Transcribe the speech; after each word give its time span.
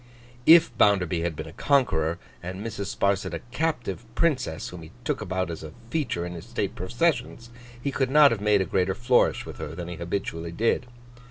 If 0.47 0.75
Bounderby 0.79 1.21
had 1.21 1.35
been 1.35 1.45
a 1.45 1.53
Conqueror, 1.53 2.17
and 2.41 2.65
Mrs. 2.65 2.97
Sparsit 2.97 3.35
a 3.35 3.39
captive 3.51 4.03
Princess 4.15 4.69
whom 4.69 4.81
he 4.81 4.89
took 5.03 5.21
about 5.21 5.51
as 5.51 5.61
a 5.61 5.73
feature 5.91 6.25
in 6.25 6.33
his 6.33 6.45
state 6.47 6.73
processions, 6.73 7.51
he 7.79 7.91
could 7.91 8.09
not 8.09 8.31
have 8.31 8.41
made 8.41 8.61
a 8.61 8.65
greater 8.65 8.95
flourish 8.95 9.45
with 9.45 9.59
her 9.59 9.75
than 9.75 9.89
he 9.89 9.97
habitually 9.97 10.51
did. 10.53 10.87